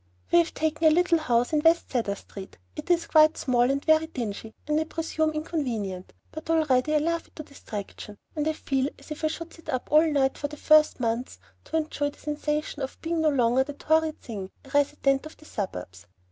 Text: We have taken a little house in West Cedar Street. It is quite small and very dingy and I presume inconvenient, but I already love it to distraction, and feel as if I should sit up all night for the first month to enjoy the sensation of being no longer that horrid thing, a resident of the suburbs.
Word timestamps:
We 0.31 0.39
have 0.39 0.55
taken 0.55 0.87
a 0.87 0.89
little 0.89 1.19
house 1.19 1.53
in 1.53 1.59
West 1.61 1.91
Cedar 1.91 2.15
Street. 2.15 2.57
It 2.75 2.89
is 2.89 3.05
quite 3.05 3.37
small 3.37 3.69
and 3.69 3.85
very 3.85 4.07
dingy 4.07 4.51
and 4.67 4.79
I 4.79 4.85
presume 4.85 5.29
inconvenient, 5.29 6.11
but 6.31 6.49
I 6.49 6.57
already 6.57 6.97
love 6.97 7.27
it 7.27 7.35
to 7.35 7.43
distraction, 7.43 8.17
and 8.35 8.47
feel 8.55 8.89
as 8.97 9.11
if 9.11 9.23
I 9.23 9.27
should 9.27 9.53
sit 9.53 9.69
up 9.69 9.91
all 9.91 10.11
night 10.11 10.39
for 10.39 10.47
the 10.47 10.57
first 10.57 10.99
month 10.99 11.37
to 11.65 11.77
enjoy 11.77 12.09
the 12.09 12.17
sensation 12.19 12.81
of 12.81 12.99
being 13.03 13.21
no 13.21 13.29
longer 13.29 13.63
that 13.63 13.83
horrid 13.83 14.19
thing, 14.19 14.49
a 14.65 14.69
resident 14.69 15.27
of 15.27 15.37
the 15.37 15.45
suburbs. 15.45 16.07